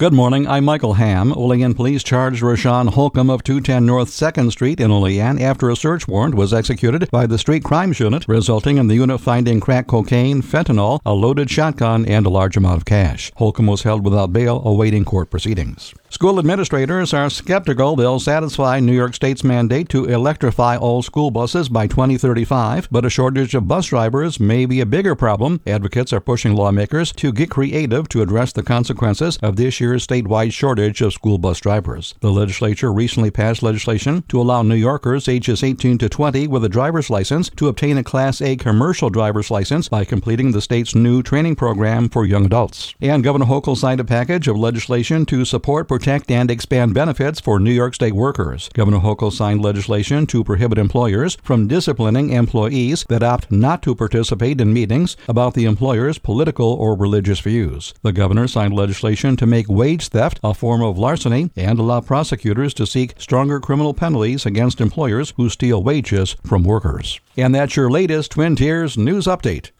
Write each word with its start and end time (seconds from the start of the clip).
Good 0.00 0.12
morning. 0.12 0.46
I'm 0.46 0.64
Michael 0.64 0.92
Ham. 0.92 1.32
Olean 1.32 1.74
police 1.74 2.04
charged 2.04 2.40
Rashawn 2.40 2.90
Holcomb 2.90 3.30
of 3.30 3.42
210 3.42 3.84
North 3.84 4.10
2nd 4.10 4.52
Street 4.52 4.78
in 4.78 4.92
Olean 4.92 5.40
after 5.42 5.70
a 5.70 5.74
search 5.74 6.06
warrant 6.06 6.36
was 6.36 6.54
executed 6.54 7.10
by 7.10 7.26
the 7.26 7.36
Street 7.36 7.64
Crimes 7.64 7.98
Unit, 7.98 8.24
resulting 8.28 8.76
in 8.76 8.86
the 8.86 8.94
unit 8.94 9.20
finding 9.20 9.58
crack 9.58 9.88
cocaine, 9.88 10.40
fentanyl, 10.40 11.00
a 11.04 11.12
loaded 11.12 11.50
shotgun, 11.50 12.06
and 12.06 12.26
a 12.26 12.30
large 12.30 12.56
amount 12.56 12.76
of 12.76 12.84
cash. 12.84 13.32
Holcomb 13.38 13.66
was 13.66 13.82
held 13.82 14.04
without 14.04 14.32
bail 14.32 14.62
awaiting 14.64 15.04
court 15.04 15.30
proceedings. 15.30 15.92
School 16.10 16.38
administrators 16.38 17.12
are 17.12 17.28
skeptical 17.28 17.94
they'll 17.94 18.18
satisfy 18.18 18.80
New 18.80 18.94
York 18.94 19.14
State's 19.14 19.44
mandate 19.44 19.90
to 19.90 20.06
electrify 20.06 20.74
all 20.74 21.02
school 21.02 21.30
buses 21.30 21.68
by 21.68 21.86
2035, 21.86 22.88
but 22.90 23.04
a 23.04 23.10
shortage 23.10 23.54
of 23.54 23.68
bus 23.68 23.88
drivers 23.88 24.40
may 24.40 24.64
be 24.64 24.80
a 24.80 24.86
bigger 24.86 25.14
problem. 25.14 25.60
Advocates 25.66 26.14
are 26.14 26.20
pushing 26.20 26.54
lawmakers 26.54 27.12
to 27.12 27.30
get 27.30 27.50
creative 27.50 28.08
to 28.08 28.22
address 28.22 28.54
the 28.54 28.62
consequences 28.62 29.36
of 29.42 29.56
this 29.56 29.80
year's 29.80 30.06
statewide 30.06 30.50
shortage 30.50 31.02
of 31.02 31.12
school 31.12 31.36
bus 31.36 31.60
drivers. 31.60 32.14
The 32.20 32.32
legislature 32.32 32.90
recently 32.90 33.30
passed 33.30 33.62
legislation 33.62 34.24
to 34.28 34.40
allow 34.40 34.62
New 34.62 34.76
Yorkers 34.76 35.28
ages 35.28 35.62
18 35.62 35.98
to 35.98 36.08
20 36.08 36.48
with 36.48 36.64
a 36.64 36.70
driver's 36.70 37.10
license 37.10 37.50
to 37.50 37.68
obtain 37.68 37.98
a 37.98 38.02
Class 38.02 38.40
A 38.40 38.56
commercial 38.56 39.10
driver's 39.10 39.50
license 39.50 39.90
by 39.90 40.06
completing 40.06 40.52
the 40.52 40.62
state's 40.62 40.94
new 40.94 41.22
training 41.22 41.54
program 41.54 42.08
for 42.08 42.24
young 42.24 42.46
adults. 42.46 42.94
And 42.98 43.22
Governor 43.22 43.44
Hochul 43.44 43.76
signed 43.76 44.00
a 44.00 44.04
package 44.04 44.48
of 44.48 44.56
legislation 44.56 45.26
to 45.26 45.44
support 45.44 45.86
protect 45.98 46.30
and 46.30 46.48
expand 46.48 46.94
benefits 46.94 47.40
for 47.40 47.58
New 47.58 47.72
York 47.72 47.92
State 47.92 48.14
workers. 48.14 48.70
Governor 48.72 49.00
Hochul 49.00 49.32
signed 49.32 49.60
legislation 49.60 50.28
to 50.28 50.44
prohibit 50.44 50.78
employers 50.78 51.36
from 51.42 51.66
disciplining 51.66 52.30
employees 52.30 53.04
that 53.08 53.24
opt 53.24 53.50
not 53.50 53.82
to 53.82 53.96
participate 53.96 54.60
in 54.60 54.72
meetings 54.72 55.16
about 55.26 55.54
the 55.54 55.64
employer's 55.64 56.18
political 56.18 56.72
or 56.74 56.94
religious 56.94 57.40
views. 57.40 57.94
The 58.02 58.12
governor 58.12 58.46
signed 58.46 58.74
legislation 58.74 59.36
to 59.38 59.46
make 59.46 59.68
wage 59.68 60.06
theft 60.06 60.38
a 60.44 60.54
form 60.54 60.82
of 60.82 60.98
larceny 60.98 61.50
and 61.56 61.80
allow 61.80 62.00
prosecutors 62.00 62.74
to 62.74 62.86
seek 62.86 63.14
stronger 63.18 63.58
criminal 63.58 63.92
penalties 63.92 64.46
against 64.46 64.80
employers 64.80 65.34
who 65.36 65.48
steal 65.48 65.82
wages 65.82 66.36
from 66.44 66.62
workers. 66.62 67.18
And 67.36 67.52
that's 67.52 67.74
your 67.74 67.90
latest 67.90 68.30
Twin 68.30 68.54
Tiers 68.54 68.96
news 68.96 69.24
update. 69.24 69.72